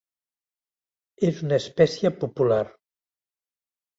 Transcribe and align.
És 1.27 1.41
una 1.47 1.59
espècia 1.63 2.11
popular. 2.23 2.61